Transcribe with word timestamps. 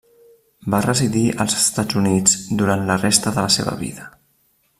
Va 0.75 0.79
residir 0.85 1.21
als 1.45 1.57
Estats 1.59 1.99
Units 2.01 2.35
durant 2.63 2.87
la 2.89 2.99
resta 3.05 3.37
de 3.37 3.45
la 3.47 3.53
seva 3.61 3.77
vida. 3.85 4.13